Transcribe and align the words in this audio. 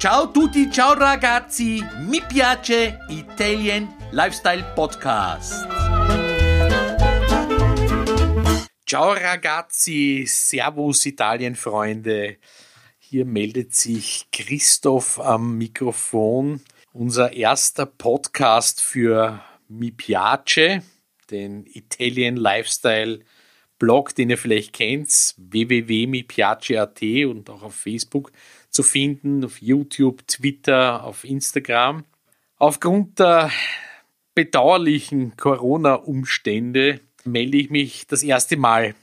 Ciao 0.00 0.30
tutti, 0.30 0.70
ciao 0.70 0.94
ragazzi, 0.94 1.78
mi 2.06 2.22
piace 2.26 3.00
Italian 3.10 3.86
Lifestyle 4.12 4.64
Podcast. 4.74 5.66
Ciao 8.86 9.12
ragazzi, 9.12 10.24
Servus 10.24 11.04
Italien 11.04 11.54
Freunde. 11.54 12.38
Hier 12.98 13.26
meldet 13.26 13.74
sich 13.74 14.26
Christoph 14.32 15.20
am 15.20 15.58
Mikrofon. 15.58 16.62
Unser 16.94 17.34
erster 17.34 17.84
Podcast 17.84 18.80
für 18.80 19.44
Mi 19.68 19.90
Piace, 19.90 20.80
den 21.30 21.66
Italian 21.66 22.36
Lifestyle 22.36 23.20
Blog, 23.78 24.14
den 24.14 24.30
ihr 24.30 24.38
vielleicht 24.38 24.72
kennt, 24.72 25.34
www.mipiace.at 25.36 27.02
und 27.02 27.50
auch 27.50 27.62
auf 27.62 27.74
Facebook 27.74 28.32
zu 28.70 28.82
finden, 28.82 29.44
auf 29.44 29.60
YouTube, 29.60 30.26
Twitter, 30.26 31.04
auf 31.04 31.24
Instagram. 31.24 32.04
Aufgrund 32.56 33.18
der 33.18 33.50
bedauerlichen 34.34 35.36
Corona-Umstände 35.36 37.00
melde 37.24 37.58
ich 37.58 37.70
mich 37.70 38.06
das 38.06 38.22
erste 38.22 38.56
Mal 38.56 38.94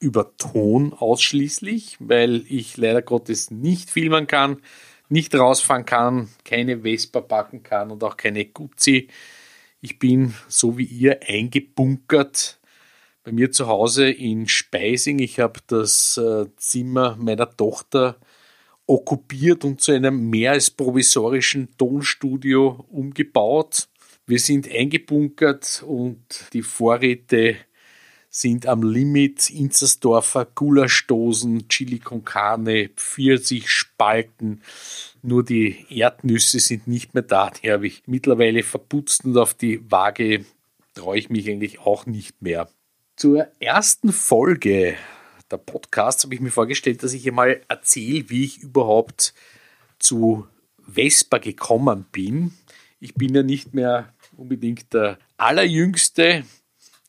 über 0.00 0.36
Ton 0.36 0.92
ausschließlich, 0.92 1.96
weil 2.00 2.44
ich 2.48 2.76
leider 2.76 3.02
Gottes 3.02 3.50
nicht 3.50 3.90
filmen 3.90 4.26
kann, 4.26 4.62
nicht 5.08 5.34
rausfahren 5.34 5.84
kann, 5.84 6.28
keine 6.44 6.82
Vespa 6.82 7.20
packen 7.20 7.62
kann 7.62 7.90
und 7.90 8.04
auch 8.04 8.16
keine 8.16 8.44
Guzzi. 8.44 9.08
Ich 9.80 9.98
bin 9.98 10.34
so 10.48 10.78
wie 10.78 10.84
ihr 10.84 11.20
eingebunkert 11.26 12.60
bei 13.24 13.32
mir 13.32 13.50
zu 13.50 13.66
Hause 13.66 14.10
in 14.10 14.48
Speising. 14.48 15.18
Ich 15.18 15.40
habe 15.40 15.60
das 15.66 16.16
äh, 16.16 16.46
Zimmer 16.56 17.16
meiner 17.16 17.50
Tochter 17.56 18.16
okkupiert 18.88 19.64
und 19.64 19.80
zu 19.80 19.92
einem 19.92 20.28
mehr 20.30 20.52
als 20.52 20.70
provisorischen 20.70 21.68
Tonstudio 21.76 22.84
umgebaut. 22.90 23.88
Wir 24.26 24.40
sind 24.40 24.68
eingebunkert 24.70 25.84
und 25.86 26.22
die 26.52 26.62
Vorräte 26.62 27.56
sind 28.30 28.66
am 28.66 28.82
Limit. 28.82 29.50
Inzersdorfer 29.50 30.46
Gulaschdosen, 30.46 31.68
Chili 31.68 31.98
con 31.98 32.24
Carne, 32.24 32.90
Pfirsichspalten. 32.96 34.62
Nur 35.22 35.44
die 35.44 35.86
Erdnüsse 35.90 36.58
sind 36.58 36.88
nicht 36.88 37.14
mehr 37.14 37.22
da. 37.22 37.50
Die 37.50 37.70
habe 37.70 37.86
ich 37.86 38.02
mittlerweile 38.06 38.62
verputzt 38.62 39.24
und 39.24 39.36
auf 39.36 39.54
die 39.54 39.80
Waage 39.90 40.44
traue 40.94 41.18
ich 41.18 41.30
mich 41.30 41.48
eigentlich 41.48 41.78
auch 41.80 42.06
nicht 42.06 42.40
mehr. 42.42 42.68
Zur 43.16 43.48
ersten 43.60 44.12
Folge 44.12 44.96
der 45.50 45.58
Podcasts 45.58 46.24
habe 46.24 46.34
ich 46.34 46.40
mir 46.40 46.50
vorgestellt, 46.50 47.02
dass 47.02 47.12
ich 47.12 47.26
einmal 47.26 47.60
erzähle, 47.68 48.28
wie 48.30 48.44
ich 48.44 48.58
überhaupt 48.58 49.34
zu 49.98 50.46
Vespa 50.86 51.38
gekommen 51.38 52.06
bin. 52.12 52.52
Ich 53.00 53.14
bin 53.14 53.34
ja 53.34 53.42
nicht 53.42 53.74
mehr 53.74 54.14
unbedingt 54.36 54.92
der 54.92 55.18
allerjüngste, 55.36 56.44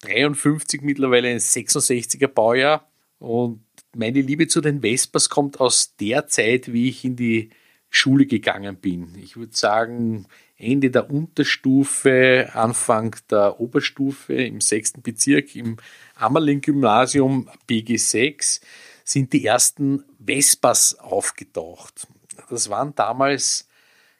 53 0.01 0.81
mittlerweile 0.81 1.29
ein 1.29 1.39
66er 1.39 2.27
Baujahr 2.27 2.89
und 3.19 3.63
meine 3.95 4.21
Liebe 4.21 4.47
zu 4.47 4.61
den 4.61 4.81
Vespas 4.81 5.29
kommt 5.29 5.59
aus 5.59 5.95
der 5.97 6.27
Zeit, 6.27 6.71
wie 6.71 6.89
ich 6.89 7.03
in 7.03 7.15
die 7.15 7.49
Schule 7.89 8.25
gegangen 8.25 8.75
bin. 8.75 9.15
Ich 9.21 9.35
würde 9.37 9.55
sagen, 9.55 10.27
Ende 10.57 10.91
der 10.91 11.09
Unterstufe, 11.09 12.49
Anfang 12.53 13.15
der 13.29 13.59
Oberstufe 13.59 14.33
im 14.33 14.61
sechsten 14.61 15.01
Bezirk 15.01 15.55
im 15.55 15.77
Ammerling-Gymnasium 16.15 17.49
BG6 17.67 18.61
sind 19.03 19.33
die 19.33 19.45
ersten 19.45 20.03
Vespas 20.23 20.99
aufgetaucht. 20.99 22.07
Das 22.49 22.69
waren 22.69 22.93
damals 22.95 23.67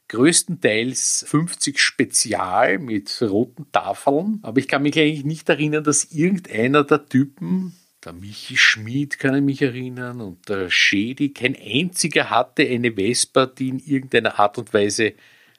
größtenteils 0.08 1.25
50 1.28 1.80
Spezial 1.80 2.80
mit 2.80 3.22
roten 3.22 3.72
Tafeln, 3.72 4.40
aber 4.41 4.59
ich 4.59 4.68
kann 4.68 4.81
mich 4.81 4.97
eigentlich 4.97 5.25
nicht 5.25 5.47
erinnern, 5.50 5.84
dass 5.84 6.06
irgendeiner 6.06 6.84
der 6.84 7.06
Typen 7.06 7.75
der 8.03 8.13
Michi 8.13 8.57
Schmid 8.57 9.19
kann 9.19 9.35
ich 9.35 9.41
mich 9.41 9.61
erinnern 9.61 10.21
und 10.21 10.47
der 10.47 10.69
Schedi, 10.69 11.33
kein 11.33 11.53
einziger 11.55 12.29
hatte 12.29 12.63
eine 12.63 12.93
Vespa, 12.93 13.45
die 13.45 13.67
in 13.69 13.79
irgendeiner 13.79 14.39
Art 14.39 14.57
und 14.57 14.73
Weise 14.73 15.13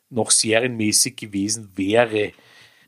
noch 0.09 0.31
serienmäßig 0.31 1.17
gewesen 1.17 1.71
wäre. 1.77 2.33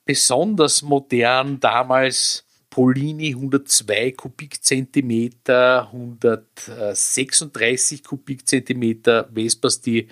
Besonders 0.05 0.83
modern 0.83 1.61
damals 1.61 2.45
Polini 2.71 3.35
102 3.35 4.13
Kubikzentimeter, 4.13 5.91
136 5.93 8.03
Kubikzentimeter 8.03 9.29
Vespas, 9.33 9.83
die 9.83 10.09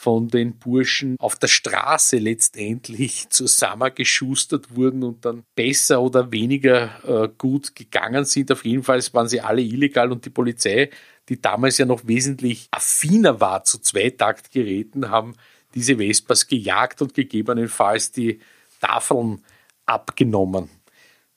von 0.00 0.28
den 0.28 0.58
Burschen 0.58 1.16
auf 1.18 1.36
der 1.36 1.48
Straße 1.48 2.16
letztendlich 2.16 3.28
zusammengeschustert 3.28 4.74
wurden 4.74 5.02
und 5.02 5.26
dann 5.26 5.42
besser 5.54 6.00
oder 6.00 6.32
weniger 6.32 7.04
äh, 7.06 7.28
gut 7.36 7.74
gegangen 7.76 8.24
sind. 8.24 8.50
Auf 8.50 8.64
jeden 8.64 8.82
Fall 8.82 9.02
waren 9.12 9.28
sie 9.28 9.42
alle 9.42 9.60
illegal 9.60 10.10
und 10.10 10.24
die 10.24 10.30
Polizei, 10.30 10.88
die 11.28 11.42
damals 11.42 11.76
ja 11.76 11.84
noch 11.84 12.06
wesentlich 12.06 12.66
affiner 12.70 13.42
war 13.42 13.64
zu 13.64 13.78
Zweitaktgeräten, 13.78 15.10
haben 15.10 15.34
diese 15.74 15.98
Vespas 15.98 16.46
gejagt 16.46 17.02
und 17.02 17.12
gegebenenfalls 17.12 18.10
die 18.10 18.40
Tafeln 18.80 19.44
abgenommen. 19.84 20.70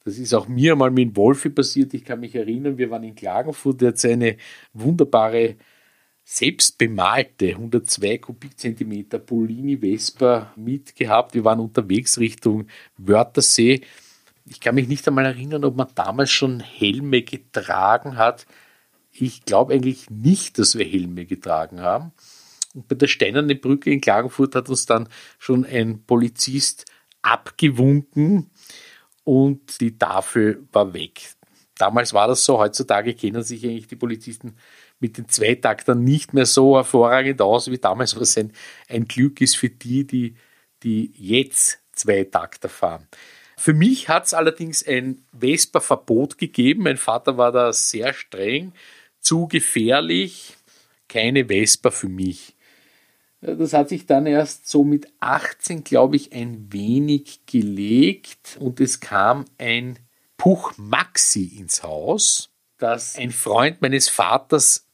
Das 0.05 0.17
ist 0.17 0.33
auch 0.33 0.47
mir 0.47 0.77
mal 0.77 0.89
mit 0.89 1.17
Wolfi 1.17 1.49
passiert. 1.49 1.93
Ich 1.93 2.05
kann 2.05 2.21
mich 2.21 2.33
erinnern, 2.33 2.77
wir 2.77 2.89
waren 2.89 3.03
in 3.03 3.15
Klagenfurt, 3.15 3.81
der 3.81 3.89
hat 3.89 3.97
seine 3.97 4.37
wunderbare 4.71 5.57
selbst 6.23 6.77
bemalte 6.77 7.49
102 7.49 8.17
Kubikzentimeter 8.17 9.19
Polini 9.19 9.77
Vespa 9.77 10.53
mitgehabt. 10.55 11.33
Wir 11.33 11.43
waren 11.43 11.59
unterwegs 11.59 12.17
Richtung 12.17 12.67
Wörthersee. 12.97 13.81
Ich 14.45 14.59
kann 14.59 14.75
mich 14.75 14.87
nicht 14.87 15.07
einmal 15.07 15.25
erinnern, 15.25 15.65
ob 15.65 15.75
man 15.75 15.87
damals 15.95 16.31
schon 16.31 16.59
Helme 16.59 17.23
getragen 17.23 18.17
hat. 18.17 18.45
Ich 19.11 19.45
glaube 19.45 19.73
eigentlich 19.73 20.09
nicht, 20.09 20.57
dass 20.59 20.77
wir 20.77 20.85
Helme 20.85 21.25
getragen 21.25 21.81
haben. 21.81 22.11
Und 22.73 22.87
bei 22.87 22.95
der 22.95 23.07
Steinernen 23.07 23.59
Brücke 23.59 23.91
in 23.91 24.01
Klagenfurt 24.01 24.55
hat 24.55 24.69
uns 24.69 24.85
dann 24.85 25.07
schon 25.37 25.65
ein 25.65 26.03
Polizist 26.05 26.85
abgewunken 27.21 28.49
und 29.23 29.79
die 29.79 29.97
Tafel 29.97 30.67
war 30.71 30.93
weg. 30.93 31.33
Damals 31.77 32.13
war 32.13 32.27
das 32.27 32.43
so, 32.43 32.57
heutzutage 32.59 33.13
kennen 33.13 33.43
sich 33.43 33.63
eigentlich 33.65 33.87
die 33.87 33.95
Polizisten 33.95 34.55
mit 34.99 35.17
den 35.17 35.27
Zweitaktern 35.27 36.03
nicht 36.03 36.33
mehr 36.33 36.45
so 36.45 36.75
hervorragend 36.75 37.41
aus 37.41 37.69
wie 37.69 37.77
damals, 37.77 38.19
was 38.19 38.37
ein, 38.37 38.51
ein 38.87 39.05
Glück 39.05 39.41
ist 39.41 39.57
für 39.57 39.69
die, 39.69 40.07
die, 40.07 40.35
die 40.83 41.11
jetzt 41.15 41.79
Zweitakter 41.91 42.69
fahren. 42.69 43.07
Für 43.57 43.73
mich 43.73 44.09
hat 44.09 44.25
es 44.25 44.33
allerdings 44.33 44.85
ein 44.85 45.25
Vespa-Verbot 45.37 46.37
gegeben. 46.37 46.83
Mein 46.83 46.97
Vater 46.97 47.37
war 47.37 47.51
da 47.51 47.71
sehr 47.71 48.13
streng, 48.13 48.73
zu 49.19 49.47
gefährlich, 49.47 50.55
keine 51.07 51.45
Vespa 51.45 51.91
für 51.91 52.09
mich. 52.09 52.55
Das 53.41 53.73
hat 53.73 53.89
sich 53.89 54.05
dann 54.05 54.25
erst 54.25 54.69
so 54.69 54.85
mit 54.85 55.07
18, 55.19 55.83
glaube 55.83 56.15
ich, 56.15 56.31
ein 56.33 56.71
wenig 56.71 57.45
gelegt 57.45 58.57
und 58.59 58.79
es 58.79 59.01
kam 59.01 59.45
ein 59.57 59.99
Puch 60.37 60.73
Maxi 60.77 61.57
ins 61.57 61.83
Haus, 61.83 62.52
das 62.83 63.15
ein 63.15 63.31
Freund 63.31 63.81
meines 63.81 64.09
Vaters 64.09 64.87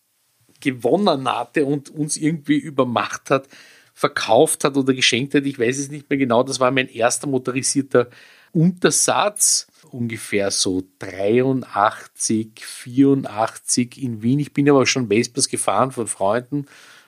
gewonnen 0.59 1.27
hatte 1.27 1.65
und 1.65 1.89
uns 1.89 2.17
irgendwie 2.17 2.57
übermacht 2.57 3.31
hat, 3.31 3.47
verkauft 3.93 4.63
hat 4.63 4.77
oder 4.77 4.93
geschenkt 4.93 5.33
hat. 5.33 5.45
Ich 5.45 5.59
weiß 5.59 5.79
es 5.79 5.89
nicht 5.89 6.09
mehr 6.09 6.19
genau. 6.19 6.43
Das 6.43 6.59
war 6.59 6.71
mein 6.71 6.87
erster 6.87 7.27
motorisierter 7.27 8.09
Untersatz. 8.51 9.67
Ungefähr 9.91 10.51
so 10.51 10.83
83, 10.99 12.63
84 12.63 14.01
in 14.01 14.21
Wien. 14.21 14.39
Ich 14.39 14.53
bin 14.53 14.69
aber 14.69 14.85
schon 14.85 15.07
Vespas 15.07 15.49
gefahren 15.49 15.91
von 15.91 16.07
Freunden. 16.07 16.67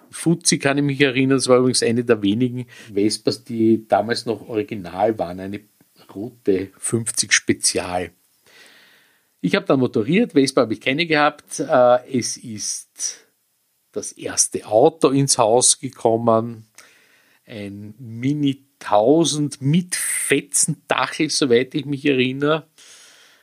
Fuzzi 0.10 0.58
kann 0.60 0.78
ich 0.78 0.84
mich 0.84 1.00
erinnern, 1.00 1.38
das 1.38 1.48
war 1.48 1.60
übrigens 1.60 1.84
eine 1.84 2.04
der 2.04 2.22
wenigen 2.22 2.66
Vespas, 2.94 3.44
die 3.44 3.88
damals 3.88 4.26
noch 4.26 4.50
original 4.50 5.18
waren. 5.20 5.40
Eine 5.40 5.62
rote 6.14 6.70
50 6.78 7.32
Spezial. 7.32 8.12
Ich 9.44 9.56
habe 9.56 9.66
dann 9.66 9.80
motoriert, 9.80 10.34
Vespa 10.34 10.62
habe 10.62 10.74
ich 10.74 10.82
keine 10.82 11.08
gehabt. 11.08 11.60
Äh, 11.60 12.18
es 12.18 12.38
ist 12.38 13.28
das 13.92 14.12
erste 14.12 14.68
Auto 14.68 15.10
ins 15.10 15.40
Haus 15.40 15.80
gekommen, 15.80 16.68
ein 17.46 17.96
Mini 17.98 18.64
1000 18.80 19.60
mit 19.62 19.96
Fetzendachel, 19.96 21.30
soweit 21.30 21.74
ich 21.74 21.86
mich 21.86 22.06
erinnere, 22.06 22.68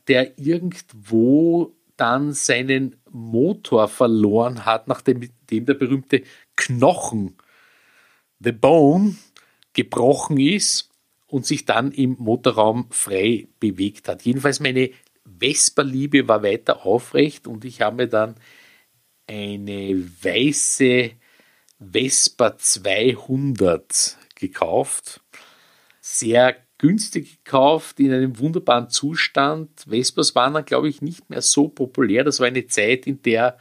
der 0.07 0.39
irgendwo 0.39 1.75
dann 1.97 2.31
seinen 2.31 2.95
Motor 3.11 3.89
verloren 3.89 4.65
hat, 4.65 4.87
nachdem 4.87 5.29
der 5.49 5.73
berühmte 5.73 6.23
Knochen, 6.55 7.35
the 8.39 8.53
bone, 8.53 9.17
gebrochen 9.73 10.39
ist 10.39 10.89
und 11.27 11.45
sich 11.45 11.65
dann 11.65 11.91
im 11.91 12.15
Motorraum 12.19 12.87
frei 12.89 13.49
bewegt 13.59 14.07
hat. 14.07 14.23
Jedenfalls 14.23 14.61
meine 14.61 14.91
Vespa-Liebe 15.25 16.27
war 16.27 16.43
weiter 16.43 16.85
aufrecht 16.85 17.47
und 17.47 17.65
ich 17.65 17.81
habe 17.81 17.97
mir 17.97 18.07
dann 18.07 18.35
eine 19.27 20.09
weiße 20.21 21.11
Vespa 21.79 22.57
200 22.57 24.17
gekauft. 24.35 25.21
Sehr 26.01 26.55
günstig 26.77 27.43
gekauft, 27.43 27.99
in 27.99 28.11
einem 28.11 28.39
wunderbaren 28.39 28.89
Zustand. 28.89 29.85
Vespas 29.87 30.33
waren 30.33 30.53
dann, 30.55 30.65
glaube 30.65 30.89
ich, 30.89 31.01
nicht 31.01 31.29
mehr 31.29 31.41
so 31.41 31.67
populär. 31.67 32.23
Das 32.23 32.39
war 32.39 32.47
eine 32.47 32.65
Zeit, 32.67 33.05
in 33.05 33.21
der 33.21 33.57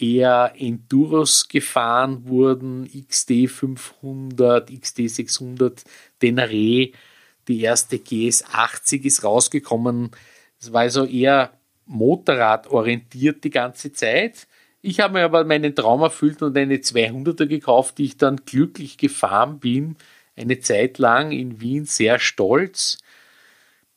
eher 0.00 0.54
Enduros 0.56 1.48
gefahren 1.48 2.26
wurden, 2.26 2.88
XD 2.90 3.48
500, 3.48 4.70
XD 4.80 5.08
600, 5.08 5.84
Denare, 6.22 6.90
die 7.48 7.60
erste 7.60 7.98
GS 7.98 8.44
80 8.44 9.04
ist 9.04 9.24
rausgekommen. 9.24 10.10
Es 10.62 10.72
war 10.72 10.82
also 10.82 11.04
eher 11.04 11.52
motorradorientiert 11.86 13.42
die 13.42 13.50
ganze 13.50 13.92
Zeit. 13.92 14.46
Ich 14.80 15.00
habe 15.00 15.14
mir 15.14 15.24
aber 15.24 15.44
meinen 15.44 15.74
Traum 15.74 16.02
erfüllt 16.02 16.40
und 16.40 16.56
eine 16.56 16.76
200er 16.76 17.46
gekauft, 17.46 17.98
die 17.98 18.04
ich 18.04 18.16
dann 18.16 18.36
glücklich 18.46 18.96
gefahren 18.96 19.58
bin. 19.58 19.96
Eine 20.36 20.60
Zeit 20.60 20.98
lang 20.98 21.32
in 21.32 21.60
Wien 21.60 21.84
sehr 21.84 22.20
stolz, 22.20 22.98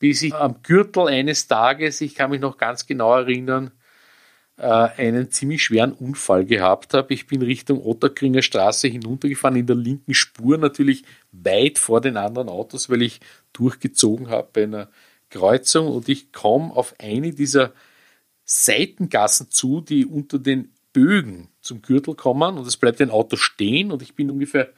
bis 0.00 0.22
ich 0.22 0.34
am 0.34 0.60
Gürtel 0.64 1.06
eines 1.06 1.46
Tages, 1.46 2.00
ich 2.00 2.16
kann 2.16 2.30
mich 2.30 2.40
noch 2.40 2.58
ganz 2.58 2.84
genau 2.84 3.14
erinnern, 3.14 3.70
äh, 4.56 4.64
einen 4.66 5.30
ziemlich 5.30 5.62
schweren 5.62 5.92
Unfall 5.92 6.44
gehabt 6.44 6.94
habe. 6.94 7.14
Ich 7.14 7.28
bin 7.28 7.42
Richtung 7.42 7.80
Otterkringer 7.80 8.42
Straße 8.42 8.88
hinuntergefahren, 8.88 9.56
in 9.56 9.66
der 9.66 9.76
linken 9.76 10.14
Spur 10.14 10.58
natürlich 10.58 11.04
weit 11.30 11.78
vor 11.78 12.00
den 12.00 12.16
anderen 12.16 12.48
Autos, 12.48 12.90
weil 12.90 13.02
ich 13.02 13.20
durchgezogen 13.52 14.30
habe 14.30 14.48
bei 14.52 14.64
einer 14.64 14.88
Kreuzung 15.30 15.88
und 15.88 16.08
ich 16.08 16.32
komme 16.32 16.74
auf 16.74 16.94
eine 16.98 17.32
dieser 17.32 17.72
Seitengassen 18.44 19.50
zu, 19.50 19.80
die 19.80 20.06
unter 20.06 20.38
den 20.38 20.72
Bögen 20.92 21.48
zum 21.60 21.82
Gürtel 21.82 22.14
kommen 22.14 22.56
und 22.56 22.66
es 22.66 22.76
bleibt 22.76 23.00
ein 23.00 23.10
Auto 23.10 23.36
stehen 23.36 23.90
und 23.90 24.02
ich 24.02 24.14
bin 24.14 24.30
ungefähr 24.30 24.72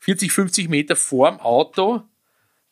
40, 0.00 0.30
50 0.30 0.68
Meter 0.68 0.94
vorm 0.94 1.40
Auto, 1.40 2.02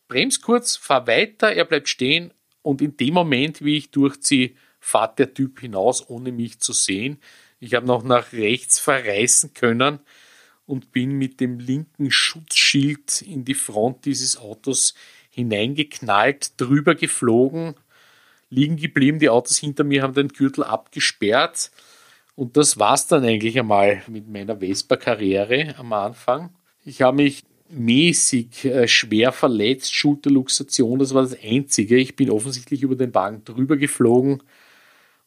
bremse 0.08 0.40
kurz, 0.40 0.76
fahre 0.76 1.06
weiter, 1.06 1.52
er 1.52 1.64
bleibt 1.64 1.88
stehen 1.88 2.32
und 2.62 2.82
in 2.82 2.96
dem 2.96 3.14
Moment, 3.14 3.64
wie 3.64 3.76
ich 3.76 3.90
durchziehe, 3.90 4.54
fährt 4.78 5.18
der 5.18 5.34
Typ 5.34 5.60
hinaus, 5.60 6.08
ohne 6.08 6.32
mich 6.32 6.60
zu 6.60 6.72
sehen. 6.72 7.18
Ich 7.58 7.74
habe 7.74 7.86
noch 7.86 8.02
nach 8.02 8.32
rechts 8.32 8.78
verreißen 8.78 9.54
können 9.54 10.00
und 10.66 10.92
bin 10.92 11.12
mit 11.12 11.40
dem 11.40 11.58
linken 11.58 12.10
Schutzschild 12.10 13.22
in 13.22 13.44
die 13.44 13.54
Front 13.54 14.04
dieses 14.04 14.36
Autos 14.36 14.94
hineingeknallt, 15.30 16.60
drüber 16.60 16.94
geflogen, 16.94 17.74
liegen 18.50 18.76
geblieben. 18.76 19.18
Die 19.18 19.28
Autos 19.28 19.56
hinter 19.56 19.84
mir 19.84 20.02
haben 20.02 20.14
den 20.14 20.28
Gürtel 20.28 20.64
abgesperrt. 20.64 21.70
Und 22.36 22.56
das 22.56 22.78
war 22.78 22.94
es 22.94 23.06
dann 23.06 23.24
eigentlich 23.24 23.58
einmal 23.58 24.02
mit 24.06 24.28
meiner 24.28 24.58
Vespa-Karriere 24.58 25.74
am 25.78 25.92
Anfang. 25.92 26.50
Ich 26.84 27.02
habe 27.02 27.18
mich 27.18 27.44
mäßig 27.70 28.64
äh, 28.64 28.88
schwer 28.88 29.32
verletzt, 29.32 29.94
Schulterluxation, 29.94 30.98
das 30.98 31.14
war 31.14 31.22
das 31.22 31.36
Einzige. 31.42 31.96
Ich 31.96 32.16
bin 32.16 32.30
offensichtlich 32.30 32.82
über 32.82 32.96
den 32.96 33.14
Wagen 33.14 33.44
drüber 33.44 33.76
geflogen 33.76 34.42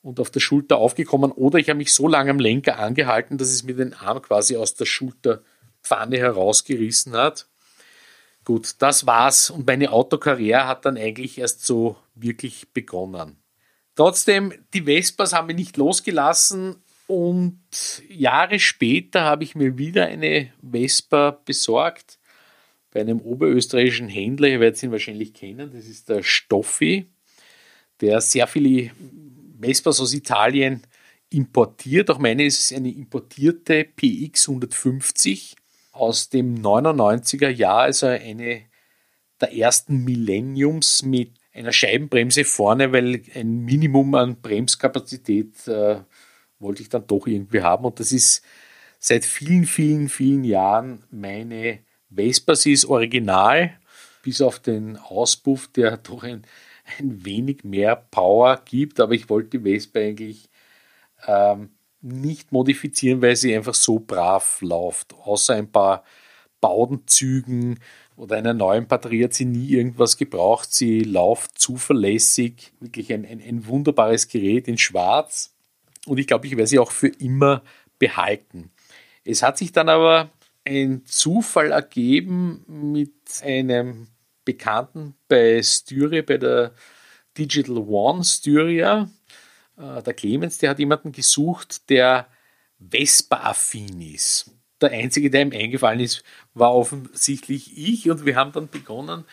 und 0.02 0.20
auf 0.20 0.30
der 0.30 0.42
Schulter 0.42 0.78
aufgekommen 0.78 1.32
oder 1.32 1.58
ich 1.60 1.70
habe 1.70 1.78
mich 1.78 1.94
so 1.94 2.08
lange 2.08 2.32
am 2.32 2.40
Lenker 2.40 2.80
angehalten, 2.80 3.38
dass 3.38 3.50
es 3.50 3.64
mir 3.64 3.76
den 3.76 3.94
Arm 3.94 4.22
quasi 4.22 4.58
aus 4.58 4.76
der 4.76 4.86
Schulterpfanne 4.86 6.18
herausgerissen 6.18 7.14
hat. 7.14 7.48
Gut, 8.46 8.76
das 8.80 9.06
war's 9.06 9.50
und 9.50 9.66
meine 9.66 9.92
Autokarriere 9.92 10.68
hat 10.68 10.86
dann 10.86 10.98
eigentlich 10.98 11.38
erst 11.38 11.66
so 11.66 11.96
wirklich 12.14 12.70
begonnen. 12.74 13.38
Trotzdem, 13.96 14.54
die 14.74 14.82
Vespas 14.82 15.34
haben 15.34 15.48
mich 15.48 15.56
nicht 15.56 15.78
losgelassen 15.78 16.76
und 17.08 17.62
Jahre 18.10 18.60
später 18.60 19.22
habe 19.22 19.44
ich 19.44 19.56
mir 19.56 19.78
wieder 19.78 20.08
eine 20.08 20.52
Vespa 20.62 21.32
besorgt 21.32 22.20
bei 22.92 23.02
einem 23.02 23.22
oberösterreichischen 23.22 24.10
Händler. 24.10 24.50
Ihr 24.50 24.60
werdet 24.60 24.82
ihn 24.84 24.92
wahrscheinlich 24.92 25.34
kennen. 25.34 25.72
Das 25.72 25.86
ist 25.86 26.10
der 26.10 26.24
Stoffi, 26.24 27.08
der 28.02 28.20
sehr 28.20 28.48
viele 28.48 28.92
Vespas 29.60 30.02
aus 30.02 30.14
Italien 30.14 30.82
importiert. 31.30 32.10
Auch 32.10 32.20
meine 32.20 32.46
ist 32.46 32.74
eine 32.74 32.92
importierte 32.92 33.84
PX 33.84 34.50
150 34.50 35.56
aus 35.94 36.30
dem 36.30 36.56
99er 36.56 37.50
Jahr, 37.50 37.82
also 37.82 38.08
eine 38.08 38.64
der 39.40 39.56
ersten 39.56 40.04
Millenniums 40.04 41.04
mit 41.04 41.32
einer 41.54 41.72
Scheibenbremse 41.72 42.46
vorne, 42.46 42.92
weil 42.92 43.22
ein 43.36 43.60
Minimum 43.60 44.16
an 44.16 44.42
Bremskapazität 44.42 45.68
äh, 45.68 46.02
wollte 46.60 46.82
ich 46.82 46.90
dann 46.90 47.08
doch 47.08 47.28
irgendwie 47.28 47.62
haben. 47.62 47.86
Und 47.86 48.00
das 48.00 48.12
ist 48.12 48.44
seit 49.00 49.24
vielen, 49.26 49.66
vielen, 49.66 50.10
vielen 50.10 50.44
Jahren 50.44 51.04
meine 51.12 51.80
Vespa. 52.10 52.56
Sie 52.56 52.74
ist 52.74 52.86
original, 52.86 53.78
bis 54.24 54.42
auf 54.42 54.60
den 54.60 54.98
Auspuff, 54.98 55.68
der 55.68 55.98
doch 55.98 56.24
ein, 56.24 56.44
ein 56.98 57.26
wenig 57.26 57.64
mehr 57.64 57.96
Power 57.96 58.62
gibt. 58.66 59.00
Aber 59.00 59.14
ich 59.14 59.30
wollte 59.30 59.60
die 59.60 59.64
Vespa 59.64 60.00
eigentlich 60.00 60.50
ähm, 61.28 61.70
nicht 62.04 62.52
modifizieren, 62.52 63.22
weil 63.22 63.36
sie 63.36 63.56
einfach 63.56 63.74
so 63.74 64.00
brav 64.00 64.62
läuft. 64.62 65.14
Außer 65.14 65.56
ein 65.56 65.72
paar 65.72 66.04
Baudenzügen 66.62 67.80
oder 68.16 68.38
einer 68.38 68.54
neuen 68.54 68.88
Batterie 68.88 69.24
hat 69.24 69.34
sie 69.34 69.46
nie 69.46 69.70
irgendwas 69.70 70.18
gebraucht. 70.18 70.72
Sie 70.72 71.02
läuft 71.02 71.58
zuverlässig. 71.58 72.74
Wirklich 72.80 73.12
ein, 73.14 73.26
ein, 73.26 73.42
ein 73.42 73.66
wunderbares 73.68 74.28
Gerät 74.28 74.68
in 74.68 74.78
Schwarz. 74.78 75.56
Und 76.06 76.20
ich 76.20 76.28
glaube, 76.28 76.46
ich 76.46 76.54
werde 76.58 76.68
sie 76.68 76.80
auch 76.80 76.92
für 76.92 77.08
immer 77.08 77.64
behalten. 77.98 78.72
Es 79.24 79.42
hat 79.42 79.58
sich 79.58 79.72
dann 79.72 79.90
aber 79.90 80.30
ein 80.66 81.04
Zufall 81.06 81.72
ergeben 81.72 82.64
mit 82.68 83.14
einem 83.42 84.08
Bekannten 84.46 85.16
bei 85.28 85.62
Styria, 85.64 86.22
bei 86.22 86.38
der 86.38 86.74
Digital 87.38 87.78
One 87.78 88.24
Styria, 88.24 89.10
der 89.78 90.14
Clemens, 90.14 90.58
der 90.58 90.72
hat 90.72 90.80
jemanden 90.80 91.12
gesucht, 91.12 91.90
der 91.90 92.28
Vespa-affin 92.80 94.02
ist. 94.02 94.52
Der 94.82 94.92
einzige, 94.92 95.30
der 95.30 95.44
ihm 95.44 95.52
eingefallen 95.54 96.00
ist, 96.00 96.24
war 96.54 96.74
offensichtlich 96.74 97.78
ich 97.78 98.10
und 98.10 98.26
wir 98.26 98.36
haben 98.36 98.52
dann 98.52 98.70
begonnen, 98.70 99.26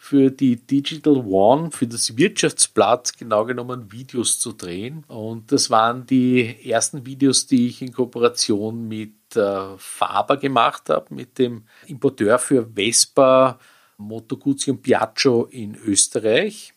für 0.00 0.30
die 0.30 0.56
Digital 0.56 1.16
One, 1.26 1.72
für 1.72 1.88
das 1.88 2.16
Wirtschaftsblatt 2.16 3.18
genau 3.18 3.44
genommen 3.44 3.90
Videos 3.90 4.38
zu 4.38 4.52
drehen. 4.52 5.04
Und 5.08 5.50
das 5.50 5.70
waren 5.70 6.06
die 6.06 6.70
ersten 6.70 7.04
Videos, 7.04 7.48
die 7.48 7.66
ich 7.66 7.82
in 7.82 7.92
Kooperation 7.92 8.86
mit 8.86 9.34
äh, 9.34 9.76
Faber 9.76 10.36
gemacht 10.36 10.88
habe, 10.88 11.12
mit 11.12 11.38
dem 11.38 11.64
Importeur 11.86 12.38
für 12.38 12.70
Vespa, 12.74 13.58
Moto 13.96 14.36
Guzzi 14.36 14.70
und 14.70 14.82
Piaggio 14.82 15.46
in 15.50 15.74
Österreich. 15.74 16.72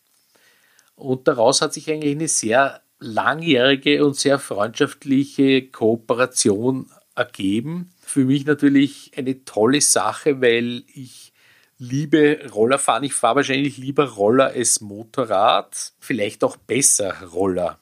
Und 0.96 1.28
daraus 1.28 1.62
hat 1.62 1.72
sich 1.72 1.88
eigentlich 1.88 2.16
eine 2.16 2.28
sehr 2.28 2.82
langjährige 3.02 4.04
und 4.04 4.16
sehr 4.16 4.38
freundschaftliche 4.38 5.68
Kooperation 5.68 6.90
ergeben. 7.14 7.92
Für 8.00 8.24
mich 8.24 8.46
natürlich 8.46 9.12
eine 9.16 9.44
tolle 9.44 9.80
Sache, 9.80 10.40
weil 10.40 10.84
ich 10.94 11.32
liebe 11.78 12.50
Roller 12.54 12.78
fahren. 12.78 13.04
Ich 13.04 13.14
fahre 13.14 13.36
wahrscheinlich 13.36 13.76
lieber 13.76 14.08
Roller 14.10 14.46
als 14.46 14.80
Motorrad, 14.80 15.92
vielleicht 15.98 16.44
auch 16.44 16.56
besser 16.56 17.22
Roller 17.32 17.78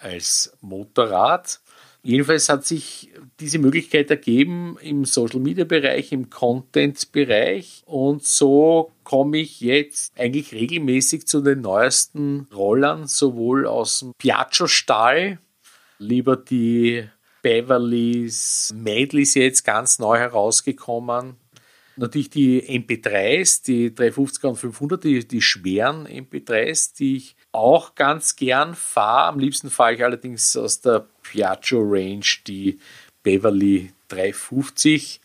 als 0.00 0.56
Motorrad. 0.60 1.60
Jedenfalls 2.06 2.50
hat 2.50 2.66
sich 2.66 3.10
diese 3.40 3.58
Möglichkeit 3.58 4.10
ergeben 4.10 4.76
im 4.82 5.06
Social 5.06 5.40
Media 5.40 5.64
Bereich, 5.64 6.12
im 6.12 6.28
Content 6.28 7.10
Bereich 7.12 7.82
und 7.86 8.22
so 8.22 8.92
komme 9.04 9.38
ich 9.38 9.60
jetzt 9.60 10.12
eigentlich 10.18 10.52
regelmäßig 10.52 11.26
zu 11.26 11.40
den 11.40 11.62
neuesten 11.62 12.46
Rollern, 12.54 13.06
sowohl 13.06 13.66
aus 13.66 14.00
dem 14.00 14.12
Piaggio 14.18 14.66
Stall, 14.66 15.38
lieber 15.98 16.36
die 16.36 17.08
Beverlys, 17.42 18.74
Medley 18.76 19.26
jetzt 19.34 19.64
ganz 19.64 19.98
neu 19.98 20.18
herausgekommen. 20.18 21.36
Natürlich 21.96 22.30
die 22.30 22.62
MP3s, 22.62 23.64
die 23.64 23.90
350er 23.90 24.48
und 24.48 24.56
500, 24.56 25.04
die, 25.04 25.28
die 25.28 25.40
schweren 25.40 26.08
MP3s, 26.08 26.96
die 26.96 27.16
ich 27.16 27.36
auch 27.52 27.94
ganz 27.94 28.34
gern 28.34 28.74
fahre. 28.74 29.28
Am 29.28 29.38
liebsten 29.38 29.70
fahre 29.70 29.94
ich 29.94 30.04
allerdings 30.04 30.56
aus 30.56 30.80
der 30.80 31.06
Piaggio 31.22 31.80
Range 31.82 32.26
die 32.46 32.78
Beverly 33.22 33.92
350. 34.08 35.20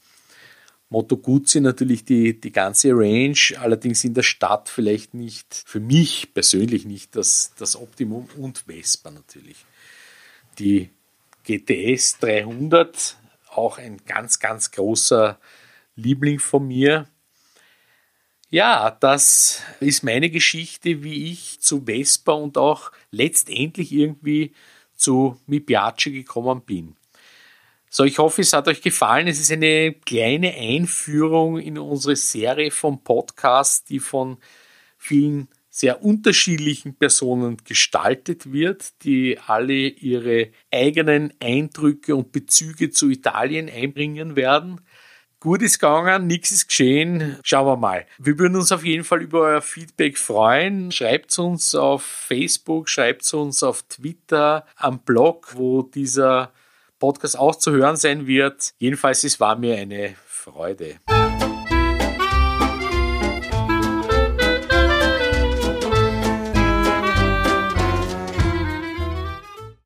Moto 0.91 1.17
Guzzi 1.17 1.61
natürlich 1.61 2.03
die, 2.03 2.39
die 2.39 2.51
ganze 2.51 2.89
Range, 2.91 3.38
allerdings 3.59 4.03
in 4.03 4.15
der 4.15 4.23
Stadt 4.23 4.69
vielleicht 4.69 5.13
nicht, 5.13 5.63
für 5.65 5.79
mich 5.79 6.33
persönlich 6.33 6.85
nicht 6.85 7.15
das, 7.15 7.53
das 7.57 7.75
Optimum 7.75 8.27
und 8.38 8.63
Vespa 8.67 9.11
natürlich. 9.11 9.65
Die 10.57 10.89
GTS 11.45 12.19
300, 12.19 13.17
auch 13.51 13.77
ein 13.77 14.01
ganz, 14.05 14.39
ganz 14.39 14.71
großer 14.71 15.39
Liebling 16.01 16.39
von 16.39 16.68
mir. 16.68 17.08
Ja, 18.50 18.89
das 18.89 19.62
ist 19.79 20.03
meine 20.03 20.29
Geschichte, 20.29 21.03
wie 21.03 21.32
ich 21.32 21.60
zu 21.60 21.86
Vespa 21.86 22.32
und 22.32 22.58
auch 22.58 22.91
letztendlich 23.12 23.91
irgendwie 23.91 24.53
zu 24.96 25.39
Mi 25.46 25.60
Piace 25.60 26.06
gekommen 26.06 26.62
bin. 26.62 26.96
So, 27.91 28.03
ich 28.03 28.20
hoffe, 28.20 28.41
es 28.41 28.53
hat 28.53 28.68
euch 28.68 28.82
gefallen. 28.82 29.27
Es 29.27 29.39
ist 29.39 29.51
eine 29.51 29.94
kleine 29.94 30.53
Einführung 30.53 31.60
in 31.60 31.77
unsere 31.77 32.15
Serie 32.15 32.72
vom 32.72 33.03
Podcast, 33.03 33.89
die 33.89 34.00
von 34.00 34.38
vielen 34.98 35.48
sehr 35.70 36.03
unterschiedlichen 36.03 36.96
Personen 36.96 37.58
gestaltet 37.63 38.51
wird, 38.51 39.03
die 39.03 39.39
alle 39.48 39.88
ihre 39.88 40.50
eigenen 40.72 41.34
Eindrücke 41.39 42.15
und 42.15 42.32
Bezüge 42.32 42.89
zu 42.89 43.10
Italien 43.10 43.70
einbringen 43.70 44.36
werden. 44.36 44.82
Gut 45.41 45.62
ist 45.62 45.79
gegangen, 45.79 46.27
nichts 46.27 46.51
ist 46.51 46.67
geschehen. 46.67 47.38
Schauen 47.43 47.65
wir 47.65 47.77
mal. 47.77 48.05
Wir 48.17 48.38
würden 48.38 48.58
uns 48.58 48.74
auf 48.74 48.84
jeden 48.84 49.05
Fall 49.05 49.22
über 49.22 49.39
euer 49.39 49.62
Feedback 49.62 50.17
freuen. 50.17 50.91
Schreibt 50.91 51.39
uns 51.39 51.75
auf 51.75 52.03
Facebook, 52.03 52.89
schreibt 52.89 53.34
uns 53.34 53.63
auf 53.63 53.84
Twitter, 53.84 54.65
am 54.75 55.00
Blog, 55.00 55.55
wo 55.55 55.84
dieser 55.84 56.51
Podcast 57.00 57.39
auch 57.39 57.55
zu 57.55 57.72
hören 57.72 57.96
sein 57.96 58.27
wird. 58.27 58.74
Jedenfalls, 58.79 59.24
es 59.24 59.39
war 59.39 59.55
mir 59.55 59.77
eine 59.77 60.15
Freude. 60.27 61.00